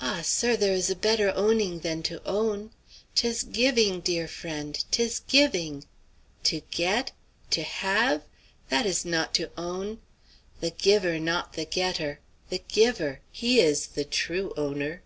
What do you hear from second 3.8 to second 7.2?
dear friend; 'tis giving. To get?